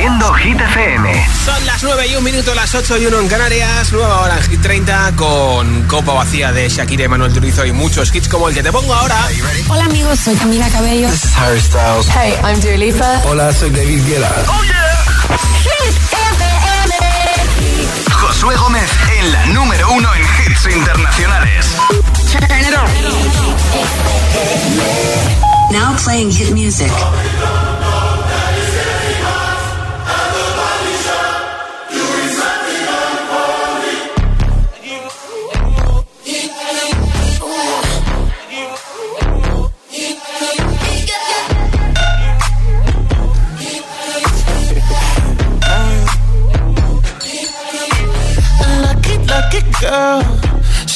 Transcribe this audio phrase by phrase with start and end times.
[0.00, 1.26] Hit FM.
[1.44, 3.92] Son las 9 y un minuto, las 8 y 1 en Canarias.
[3.92, 8.14] Nueva hora en Hit 30 con Copa Vacía de Shakira y Manuel Turizo y muchos
[8.14, 9.28] hits como el que te pongo ahora.
[9.68, 11.06] Hola amigos, soy Camila Cabello.
[11.10, 12.08] This is Harry Styles.
[12.08, 13.20] Hey, I'm Dua Lipa.
[13.26, 14.32] Hola, soy David Guetta.
[14.48, 15.04] ¡Oh, yeah!
[15.64, 16.54] Hit FM.
[18.10, 21.76] Josué Gómez en la número uno en hits internacionales.
[25.70, 26.90] Now playing hit music.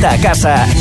[0.00, 0.79] Vuelta casa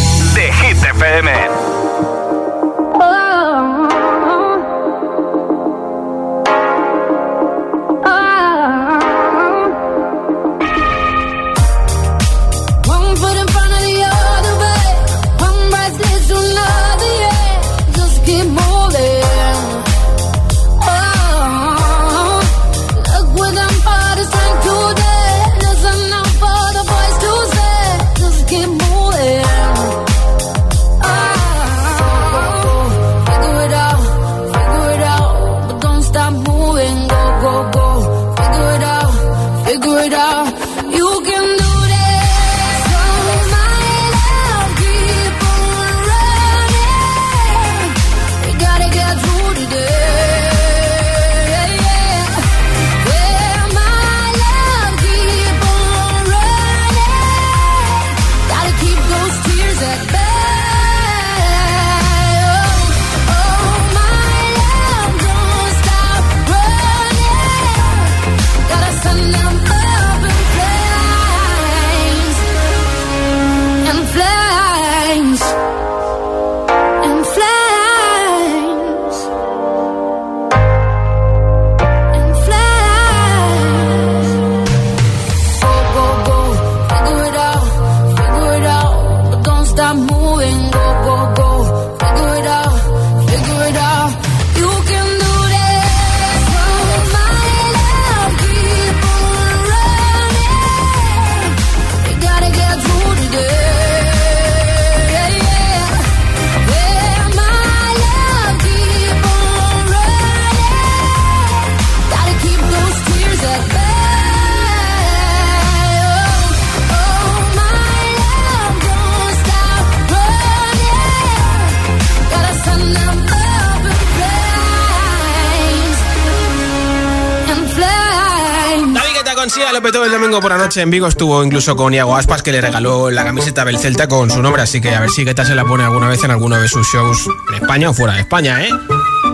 [129.50, 131.08] David Guetta con Sia lo petó el domingo por la noche en Vigo.
[131.08, 134.62] Estuvo incluso con Iago Aspas, que le regaló la camiseta del Celta con su nombre.
[134.62, 136.88] Así que a ver si Guetta se la pone alguna vez en alguno de sus
[136.88, 138.70] shows en España o fuera de España, ¿eh?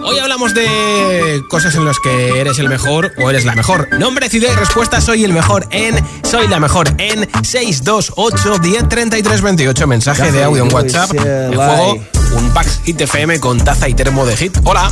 [0.08, 3.90] Hoy hablamos de cosas en las que eres el mejor o eres la mejor.
[3.98, 5.02] Nombre, ciudad y respuesta.
[5.02, 6.00] Soy el mejor en.
[6.24, 9.88] Soy la mejor en 628 10 33 28.
[9.88, 11.12] Mensaje de audio en WhatsApp.
[11.16, 11.98] En juego,
[12.34, 14.56] un pack Hit FM con taza y termo de hit.
[14.64, 14.92] Hola.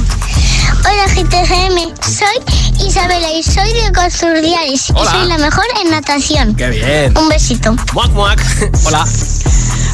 [0.79, 6.55] Hola GTGM, soy Isabela y soy de Costurdiales y soy la mejor en natación.
[6.55, 7.17] Qué bien.
[7.17, 7.75] Un besito.
[7.93, 8.43] Muac, muac.
[8.85, 9.05] Hola.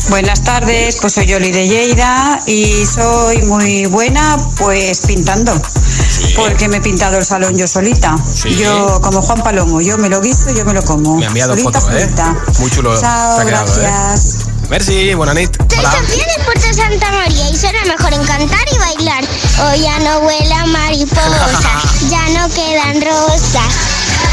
[0.10, 5.60] Buenas tardes, pues soy Yoli de Lleida y soy muy buena pues pintando.
[6.36, 8.16] Porque me he pintado el salón yo solita.
[8.32, 8.56] Sí.
[8.58, 11.18] Yo como Juan Palomo, yo me lo guiso, yo me lo como.
[11.18, 12.10] Me ha enviado solita, foto, ¿eh?
[12.60, 14.49] Muy chulo Chao, se ha quedado, ¿eh?
[14.70, 15.50] Merci, buena nit.
[15.70, 15.92] Soy Hola.
[15.92, 19.24] Sofía de Puerto Santa María y soy la mejor en cantar y bailar.
[19.64, 23.74] Hoy ya no vuela mariposa, ya no quedan rosas.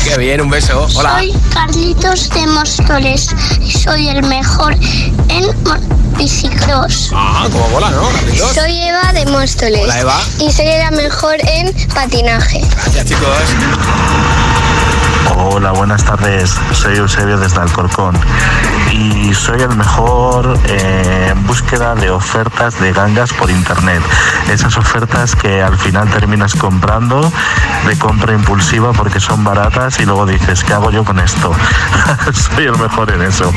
[0.05, 0.87] Qué bien, un beso.
[0.95, 1.15] Hola.
[1.19, 3.29] Soy Carlitos de Móstoles
[3.61, 4.75] y soy el mejor
[5.29, 5.47] en
[6.19, 7.11] bicicross.
[7.15, 8.09] Ah, como bola, ¿no?
[8.11, 8.55] Carlitos.
[8.55, 10.21] Soy Eva de Móstoles Hola, Eva.
[10.39, 12.61] y soy la mejor en patinaje.
[12.85, 14.56] Gracias, chicos.
[15.35, 16.57] Hola, buenas tardes.
[16.73, 18.17] Soy Eusebio desde Alcorcón
[18.93, 24.03] y soy el mejor eh, en búsqueda de ofertas de gangas por internet.
[24.51, 27.33] Esas ofertas que al final terminas comprando
[27.87, 31.53] de compra impulsiva porque son baratas y luego dices, ¿qué hago yo con esto?
[32.33, 33.53] soy el mejor en eso.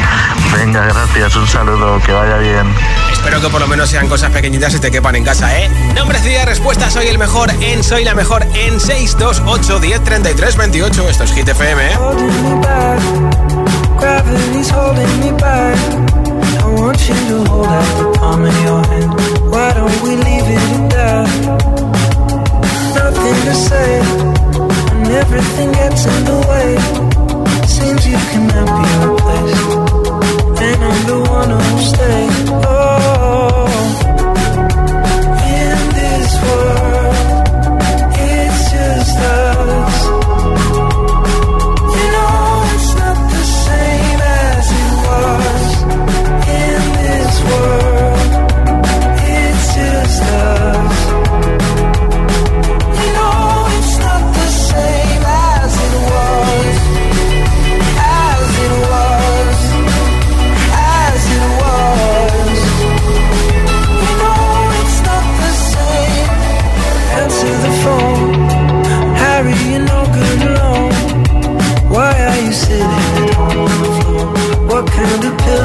[0.53, 2.73] Venga, gracias, un saludo, que vaya bien.
[3.19, 5.69] Espero que por lo menos sean cosas pequeñitas y te quepan en casa, ¿eh?
[5.93, 6.89] Nombre, ciudad, respuesta.
[6.89, 7.83] Soy el mejor en.
[7.83, 11.09] Soy la mejor en 628 10 33 28.
[11.09, 11.97] Esto es Hit FM, ¿eh?
[25.11, 26.69] everything gets in the way.
[27.67, 29.71] Seems you cannot be replaced,
[30.61, 32.27] and I'm the one who'll stay.
[32.65, 32.78] Oh,
[36.41, 36.88] world.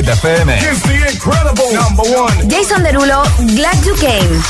[0.00, 0.48] Hit FM.
[2.48, 3.22] Jason Derulo,
[3.54, 4.40] Glad You Came.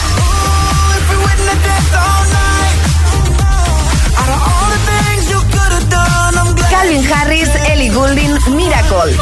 [6.71, 9.12] Calvin Harris, Ellie Goulding, Miracle.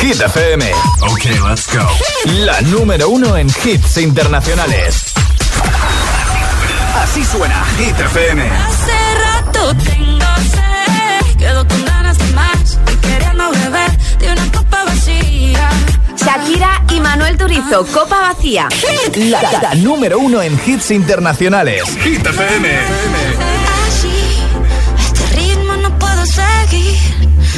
[0.00, 0.72] Hit FM.
[1.02, 1.86] Ok, let's go.
[2.24, 5.03] La número uno en hits internacionales.
[7.02, 8.42] Así suena Hit FM.
[8.42, 14.84] Hace rato tengo sed, quedo con ganas de más y queriendo beber de una copa
[14.84, 15.68] vacía.
[16.16, 18.68] Shakira y Manuel Turizo, Copa Vacía.
[19.16, 21.82] La, la número uno en hits internacionales.
[22.02, 22.78] Hit FM.
[23.86, 24.38] Así,
[24.98, 26.96] este ritmo no puedo seguir.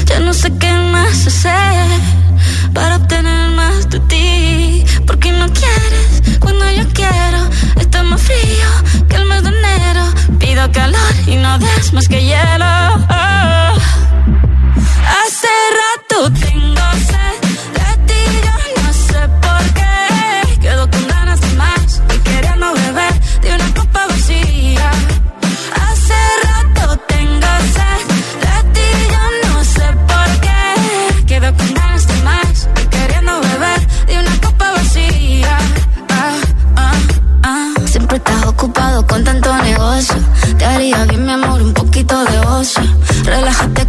[0.06, 2.00] Ya no sé qué más hacer
[2.74, 4.84] para obtener más de ti.
[5.06, 7.45] Porque no quieres cuando yo quiero.
[7.86, 8.68] Está más frío
[9.08, 10.04] que el mes de enero.
[10.40, 12.64] Pido calor y no des más que hielo.
[15.16, 16.82] Hace rato tengo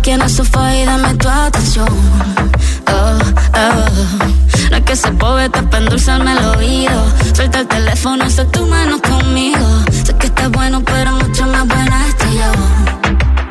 [0.08, 1.88] aquí en el sofá y dame tu atención.
[2.88, 3.20] Oh,
[3.62, 4.70] oh.
[4.72, 7.00] No es que se poeta para endulzarme el oído.
[7.34, 9.68] Suelta el teléfono, sé tu mano conmigo.
[10.06, 12.52] Sé que estás bueno, pero mucho más buena estoy yo.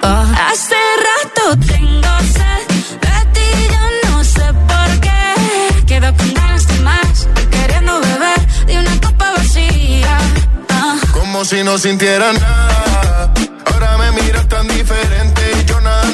[0.02, 0.24] Oh.
[0.50, 2.62] Hace rato tengo sed
[3.04, 5.84] de ti, yo no sé por qué.
[5.86, 10.18] Quedo con ganas de más, queriendo beber de una copa vacía.
[10.70, 10.96] Ah.
[11.12, 13.34] Como si no sintiera nada.
[13.66, 15.35] Ahora me miras tan diferente.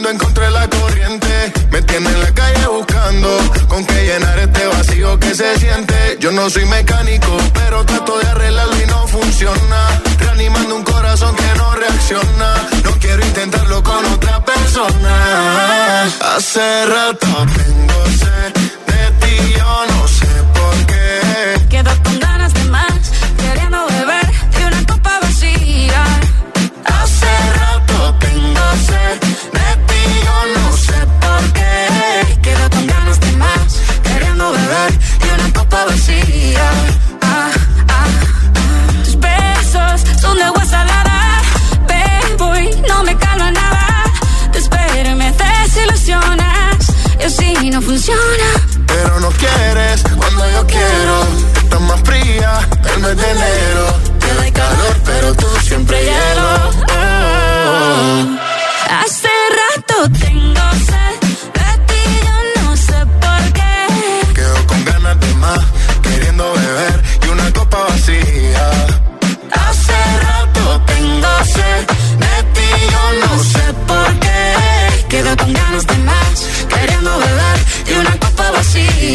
[0.03, 1.53] Y yo nadando en contra de la corriente.
[1.71, 3.29] Me tiene en la calle buscando
[3.69, 6.17] con qué llenar este vacío que se siente.
[6.21, 10.03] Yo no soy mecánico, pero trato de arreglarlo y no funciona.
[10.19, 12.69] Reanimando un corazón que no reacciona.
[12.85, 16.05] No quiero intentarlo con otra persona.
[16.35, 18.53] Hace rato tengo sed
[18.87, 21.67] de ti, yo no sé por qué.
[21.69, 26.05] Quedo con ganas de más, queriendo beber de una copa vacía.
[26.85, 29.32] Hace rato tengo sed
[35.85, 36.71] vacía.
[37.23, 37.51] Ah,
[37.89, 38.07] ah,
[38.65, 39.05] ah.
[39.05, 41.43] Tus besos son de agua salada,
[41.87, 44.05] bebo y no me calma nada.
[44.53, 46.79] Te espero y me desilusionas,
[47.21, 48.49] y así no funciona.
[48.87, 51.27] Pero no quieres cuando yo quiero.
[51.63, 53.87] Estás más fría el mes de enero.
[54.19, 56.71] Te doy calor, pero tú siempre hielo.
[56.89, 58.39] Oh.
[59.03, 59.22] Hace rato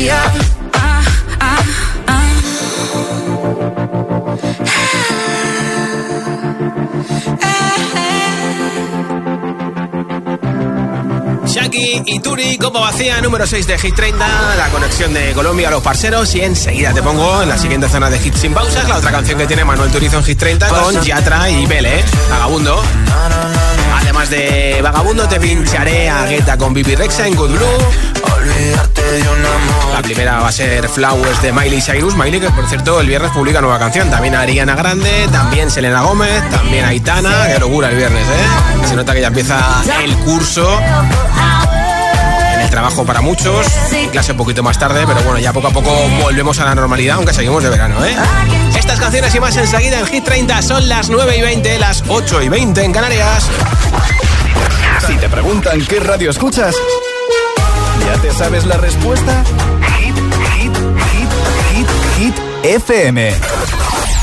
[0.09, 1.01] Ah,
[1.39, 1.63] ah,
[2.07, 2.23] ah.
[11.45, 15.71] Shaki y Turi, Copa Vacía, número 6 de Hit 30, la conexión de Colombia a
[15.71, 18.97] los parceros y enseguida te pongo en la siguiente zona de Hit sin pausas la
[18.97, 22.81] otra canción que tiene Manuel Turizo en Hit 30 con Yatra y Bele, Vagabundo.
[24.01, 28.26] Además de Vagabundo te pincharé a Guetta con Bibi Rexa en Good Blue.
[29.93, 33.31] La primera va a ser Flowers de Miley Cyrus, Miley que por cierto el viernes
[33.31, 38.23] publica nueva canción, también Ariana Grande, también Selena Gómez, también Aitana, qué locura el viernes,
[38.27, 38.87] ¿eh?
[38.87, 39.59] Se nota que ya empieza
[40.03, 40.79] el curso
[42.53, 43.65] en el trabajo para muchos,
[44.11, 47.15] clase un poquito más tarde, pero bueno, ya poco a poco volvemos a la normalidad,
[47.17, 48.15] aunque seguimos de verano, ¿eh?
[48.77, 52.41] Estas canciones y más enseguida en Hit 30 son las 9 y 20, las 8
[52.43, 53.49] y 20 en Canarias.
[55.05, 56.75] Si te preguntan qué radio escuchas,
[58.07, 59.43] ¿ya te sabes la respuesta?
[59.99, 60.77] Hit, hit,
[61.11, 61.29] hit,
[61.73, 63.33] hit, hit, FM.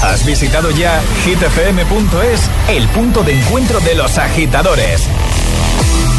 [0.02, 5.06] ¿Has visitado ya hitfm.es, el punto de encuentro de los agitadores?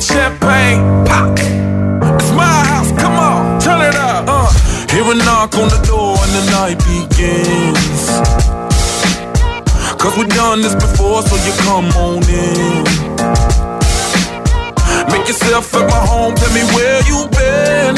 [0.00, 1.36] The champagne, pop.
[1.36, 4.24] It's my house, come on, turn it up.
[4.26, 4.48] Uh,
[4.88, 8.08] hear a knock on the door and the night begins.
[10.00, 12.80] Cause we've done this before, so you come on in.
[15.12, 17.94] Make yourself at my home, tell me where you been.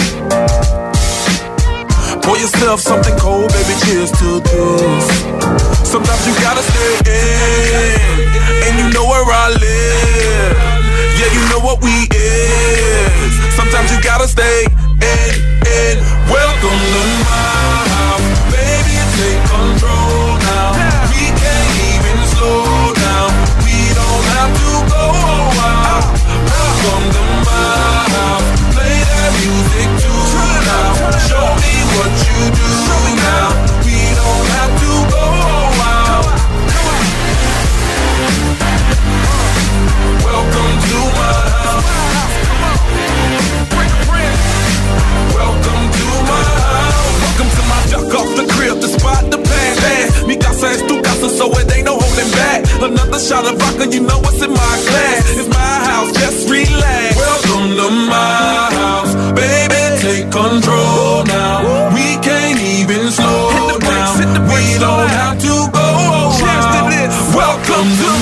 [2.19, 5.07] Pour yourself something cold, baby, cheers to this.
[5.87, 8.27] Sometimes you gotta stay in,
[8.67, 10.82] and you know where I live.
[11.23, 13.55] Yeah, you know what we is.
[13.55, 15.33] Sometimes you gotta stay in,
[15.71, 16.03] in.
[16.27, 20.02] Welcome to my house, baby, take control
[49.83, 50.13] pan.
[50.53, 52.61] Casa es tu casa, so it ain't no holding back.
[52.81, 55.25] Another shot of vodka, you know what's in my glass.
[55.39, 57.17] It's my house, just relax.
[57.17, 61.91] Welcome to my house, baby, take control now.
[61.95, 64.19] We can't even slow down.
[64.53, 65.93] we don't have to go.
[67.35, 68.22] Welcome to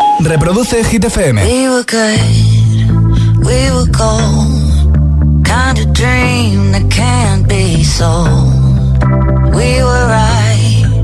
[0.25, 1.35] Reproduce Hit FM.
[1.43, 2.19] We were good,
[3.47, 5.45] we were gold.
[5.45, 8.53] Kind of dream that can't be sold.
[9.55, 11.03] We were right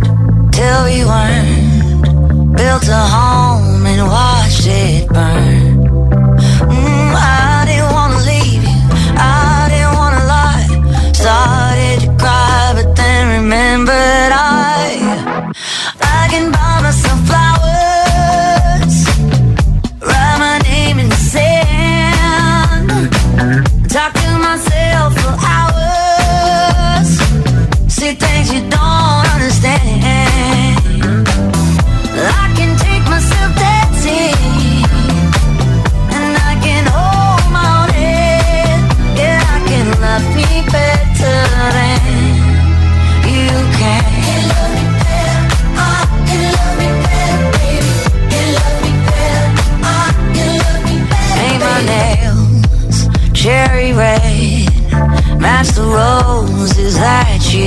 [0.52, 2.56] till we weren't.
[2.56, 5.57] Built a home and watched it burn.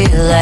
[0.06, 0.39] That you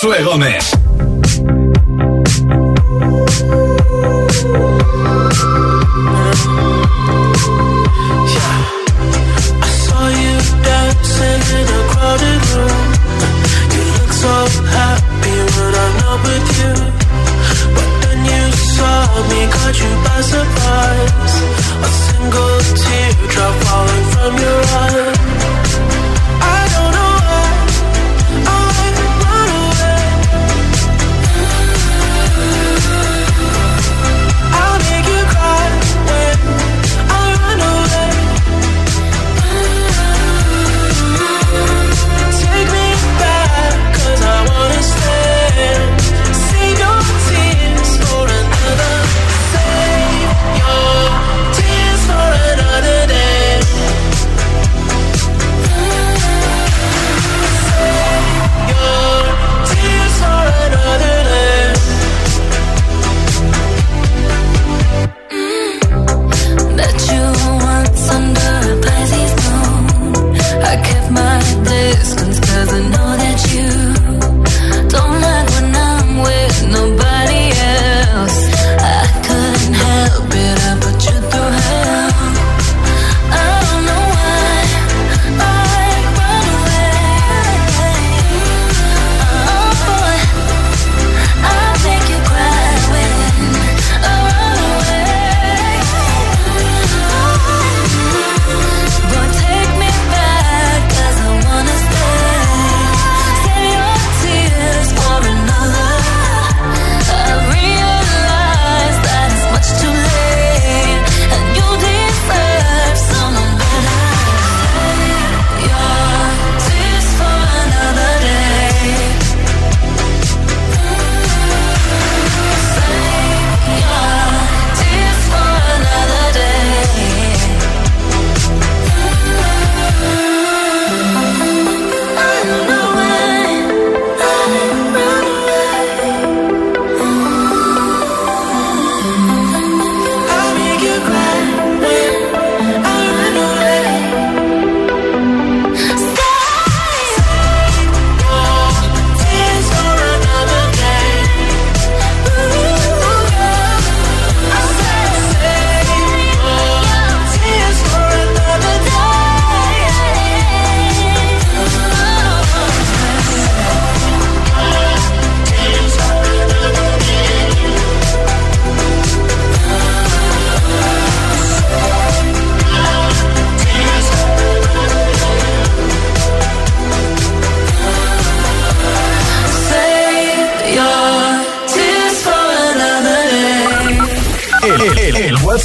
[0.00, 0.77] Josué Gómez.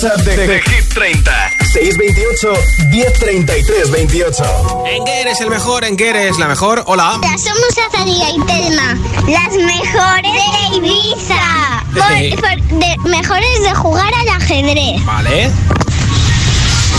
[0.03, 1.31] WhatsApp de, de, de Hit 30.
[1.71, 2.53] 628
[2.89, 4.43] 1033 28.
[4.85, 5.85] ¿En qué eres el mejor?
[5.85, 6.83] ¿En qué eres la mejor?
[6.87, 7.21] Hola.
[7.37, 8.97] Somos Azaria y Telma.
[9.27, 11.83] Las mejores de Ibiza.
[11.93, 15.05] Por, por, de, mejores de jugar al ajedrez.
[15.05, 15.51] Vale.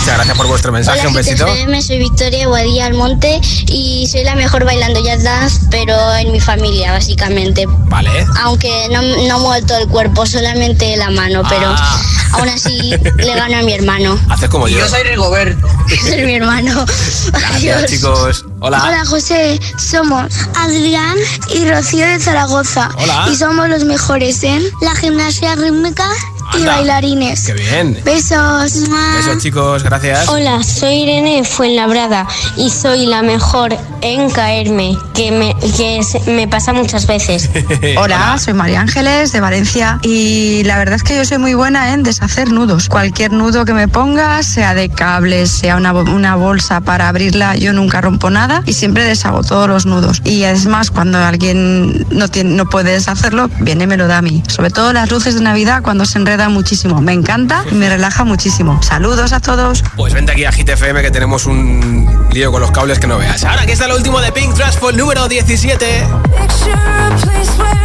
[0.05, 1.47] Muchas gracias por vuestro mensaje, Hola, un besito.
[1.47, 6.39] GTFM, soy Victoria Guadilla Almonte y soy la mejor bailando jazz dance, pero en mi
[6.39, 7.65] familia, básicamente.
[7.67, 8.11] Vale.
[8.43, 12.01] Aunque no, no muevo todo el cuerpo, solamente la mano, pero ah.
[12.33, 14.19] aún así le gano a mi hermano.
[14.29, 14.77] Haces como yo.
[14.77, 15.67] Yo soy Rigoberto.
[16.03, 16.85] soy mi hermano.
[17.31, 18.45] Gracias, chicos.
[18.59, 18.83] Hola.
[18.85, 19.59] Hola, José.
[19.79, 21.17] Somos Adrián
[21.51, 22.91] y Rocío de Zaragoza.
[22.99, 23.27] Hola.
[23.31, 26.07] Y somos los mejores en la gimnasia rítmica
[26.59, 27.45] y bailarines.
[27.45, 27.99] ¡Qué bien!
[28.03, 28.89] Besos.
[28.89, 30.27] Besos, chicos, gracias.
[30.29, 36.73] Hola, soy Irene Fuenlabrada y soy la mejor en caerme, que me, que me pasa
[36.73, 37.49] muchas veces.
[37.97, 41.93] Hola, soy María Ángeles de Valencia y la verdad es que yo soy muy buena
[41.93, 42.87] en deshacer nudos.
[42.89, 47.73] Cualquier nudo que me ponga, sea de cables, sea una, una bolsa para abrirla, yo
[47.73, 50.21] nunca rompo nada y siempre deshago todos los nudos.
[50.23, 54.19] Y es más, cuando alguien no, tiene, no puede deshacerlo, viene y me lo da
[54.19, 54.43] a mí.
[54.47, 57.01] Sobre todo las luces de Navidad cuando se enreda muchísimo.
[57.01, 58.81] Me encanta y me relaja muchísimo.
[58.81, 59.83] Saludos a todos.
[59.95, 63.17] Pues vente aquí a Hit FM que tenemos un lío con los cables que no
[63.17, 63.43] veas.
[63.43, 66.07] Ahora aquí está lo último de Pink Transport número 17.
[67.19, 67.75] sonrisa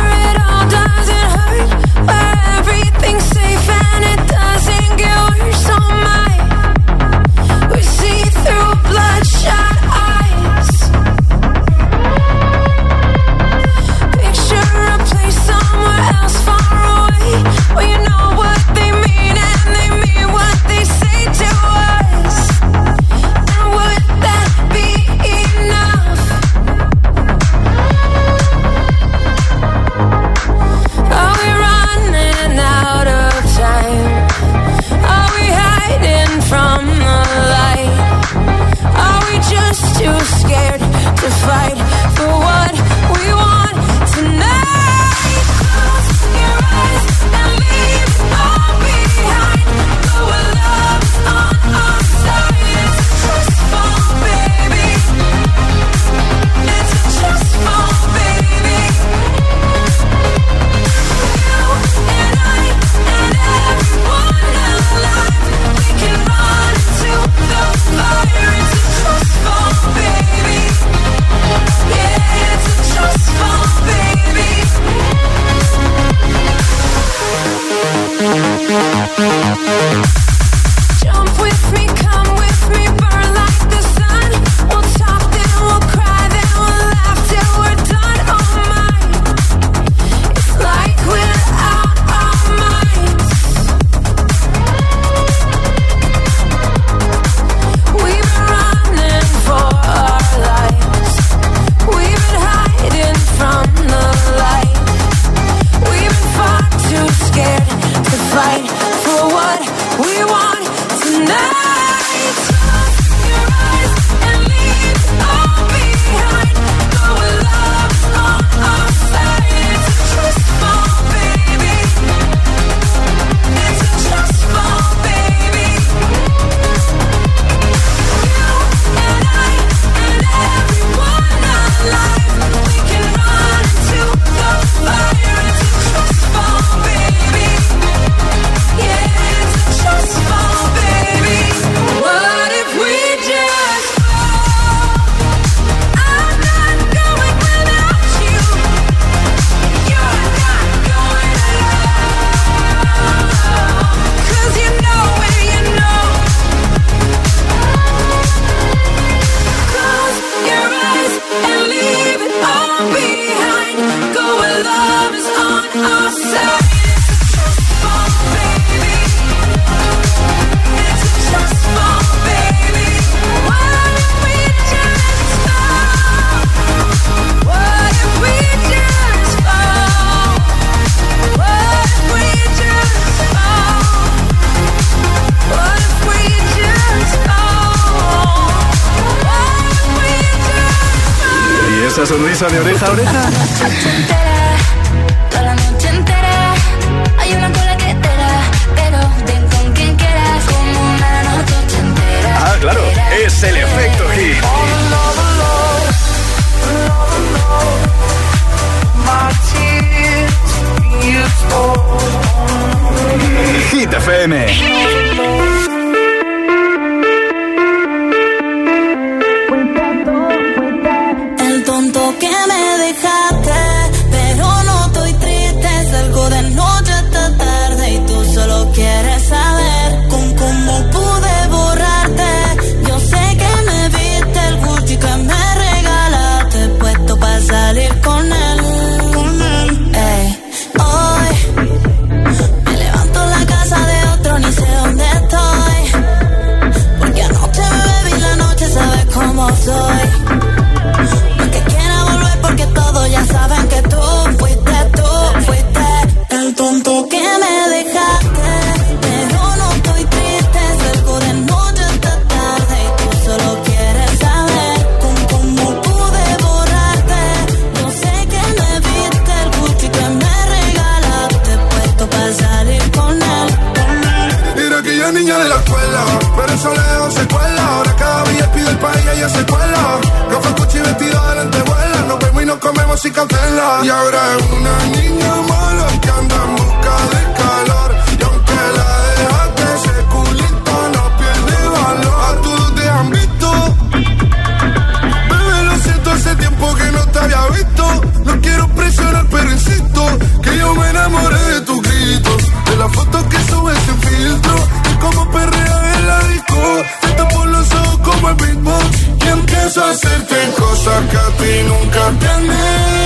[309.79, 313.00] hacerte cosas que a ti nunca te han hecho.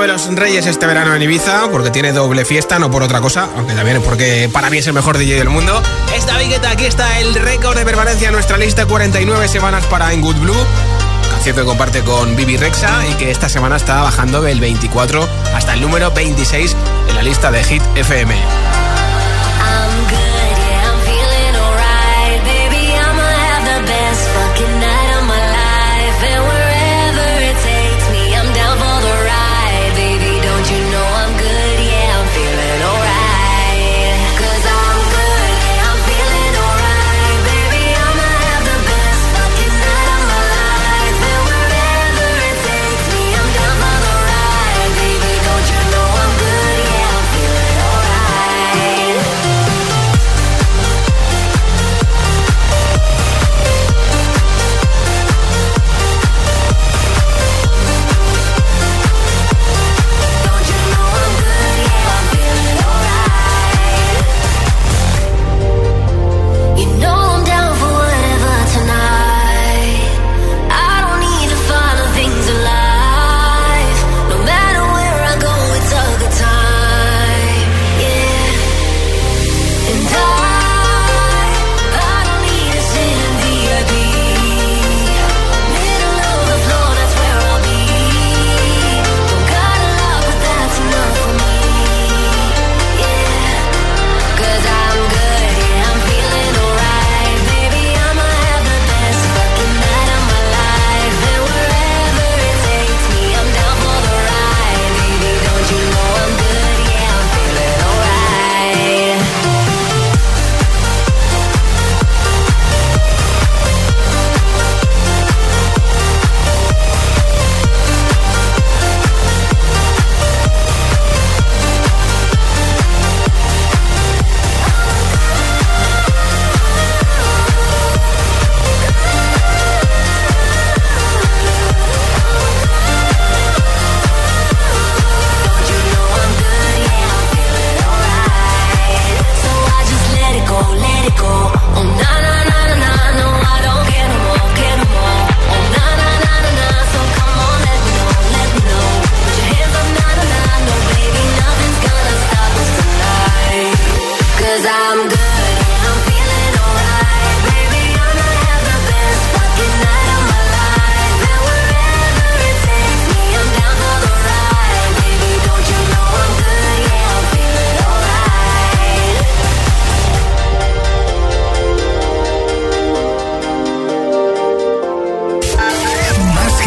[0.00, 3.48] de los Reyes este verano en Ibiza, porque tiene doble fiesta, no por otra cosa,
[3.56, 5.82] aunque también es porque para mí es el mejor DJ del mundo.
[6.14, 10.12] esta David Guetta, aquí está el récord de permanencia en nuestra lista, 49 semanas para
[10.12, 10.66] En Good Blue.
[11.30, 15.74] Canción que comparte con Bibi Rexa y que esta semana está bajando del 24 hasta
[15.74, 16.76] el número 26
[17.08, 18.87] en la lista de Hit FM.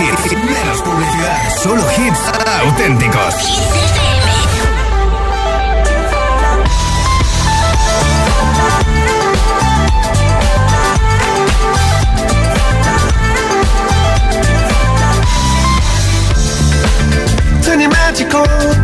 [0.02, 1.58] Menos publicidad.
[1.62, 2.20] Solo hits
[2.64, 3.36] auténticos.
[17.64, 18.46] Turn your magical.
[18.46, 18.81] Let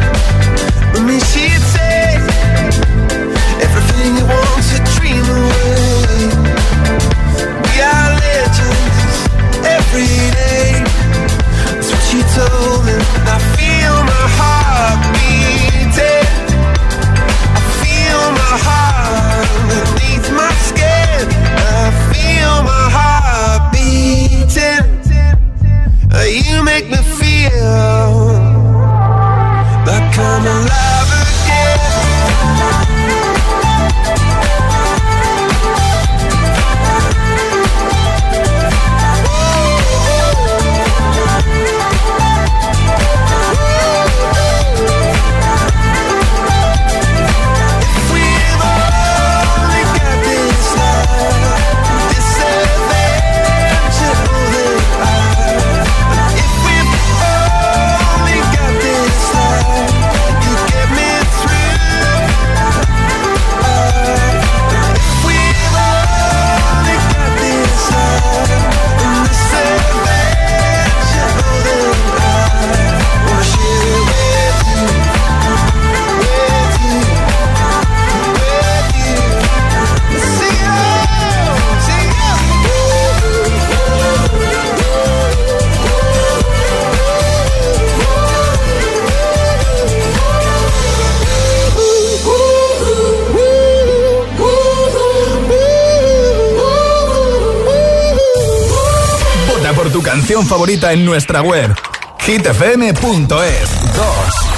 [100.46, 101.74] favorita en nuestra web
[102.20, 104.06] hitfm.es 2.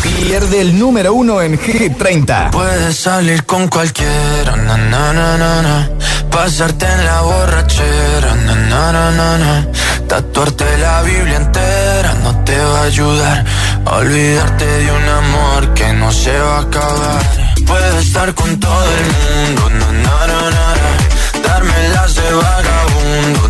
[0.04, 2.52] Pierde el número uno en Hit 30.
[2.52, 4.56] Puedes salir con cualquiera,
[6.32, 8.36] pasarte en la borrachera,
[10.08, 13.46] tatuarte la Biblia entera no te va a ayudar
[13.86, 17.22] olvidarte de un amor que no se va a acabar.
[17.66, 19.70] Puedes estar con todo el mundo,
[21.44, 23.50] darme las de vagabundo,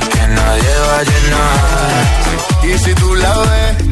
[0.00, 2.04] que nadie va a llenar.
[2.62, 3.83] Y si tú la ves,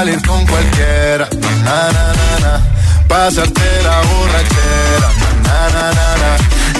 [0.00, 1.28] salir con cualquiera.
[1.66, 2.52] Na, na, na, na.
[3.06, 5.08] Pasarte la borrachera.
[5.46, 6.30] Na, na, na, na.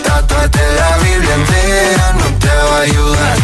[0.07, 3.37] Tatuate la Biblia entera no te va a ayudar.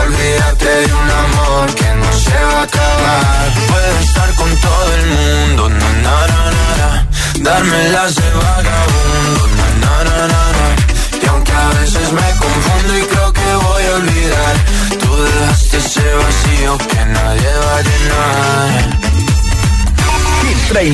[0.00, 3.46] Olvídate de un amor que no se va a acabar.
[3.70, 5.62] Puedo estar con todo el mundo.
[5.80, 6.90] Na, na, na, na, na.
[7.46, 9.42] Darme las de vagabundo.
[9.58, 10.66] Na, na, na, na, na.
[11.22, 14.15] Y aunque a veces me confundo y creo que voy a olvidar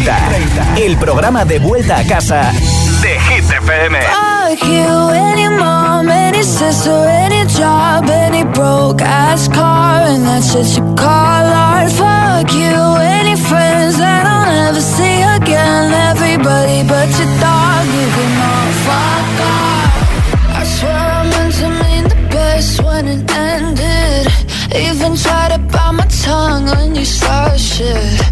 [0.01, 2.51] 30, el programa de vuelta a casa
[3.03, 3.99] de Hit FM.
[4.01, 10.67] Fuck you, any mom, any sister, any job, any broke ass car, and that's what
[10.79, 11.91] you call art.
[11.93, 15.93] Fuck you, any friends that I'll never see again.
[15.93, 20.57] Everybody but your dog, you can all fuck off.
[20.57, 24.27] I swear I meant to mean the best when it ended.
[24.75, 28.32] Even tried to bite my tongue when you start shit.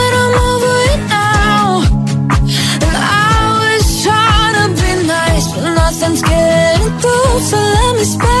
[7.41, 8.40] So let me spell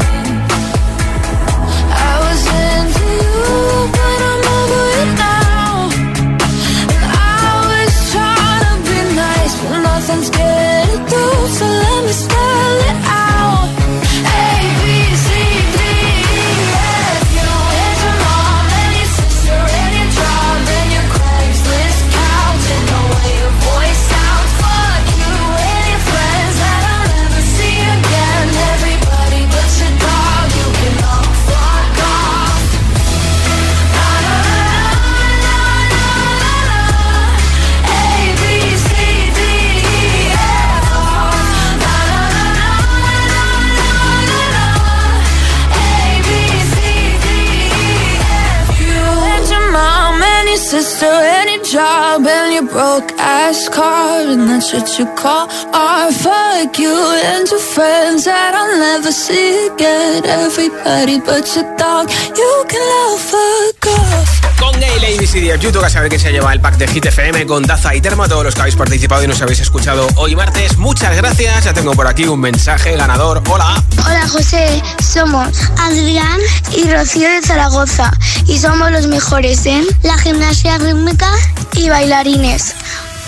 [53.01, 56.13] broke ass car and that's what you call art.
[56.13, 56.93] Fuck you
[57.23, 60.25] and your friends that I'll never see again.
[60.25, 64.40] Everybody but your dog, you can love fuck
[64.83, 64.91] off.
[64.91, 67.63] Con Gay ABCD YouTube, a saber que se lleva el pack de Hit FM con
[67.63, 68.27] taza y termo.
[68.27, 71.65] Todos los que habéis participado y nos habéis escuchado hoy martes, muchas gracias.
[71.65, 73.43] Ya tengo por aquí un mensaje ganador.
[73.49, 73.83] Hola.
[74.05, 76.39] Hola José, somos Adrián
[76.75, 78.11] y Rocío de Zaragoza
[78.47, 81.31] y somos los mejores en la gimnasia rítmica
[81.73, 82.75] y bailarines.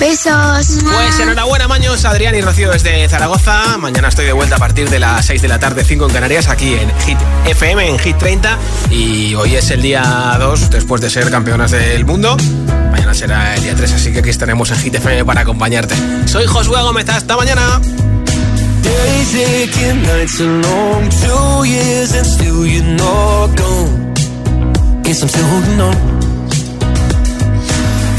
[0.04, 0.80] Besos.
[0.84, 3.78] Pues enhorabuena, Maños, Adrián y Rocío desde Zaragoza.
[3.78, 6.50] Mañana estoy de vuelta a partir de las 6 de la tarde, 5 en Canarias,
[6.50, 8.58] aquí en Hit FM, en Hit 30.
[8.92, 12.36] Y hoy es el día 2, después de ser campeonas del mundo.
[12.92, 15.96] Mañana será el día 3, así que aquí estaremos en Hit FM para acompañarte.
[16.26, 17.80] Soy Josué Gómez, hasta mañana.
[18.84, 24.14] Days aching, nights are long, two years and still you're not gone.
[25.04, 26.23] Guess I'm still holding on.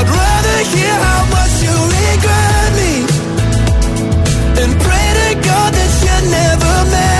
[0.00, 2.92] I'd rather hear how much you regret me
[4.62, 7.19] and pray to God that you never met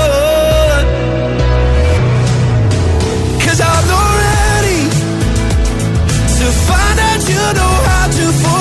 [7.53, 8.60] know how to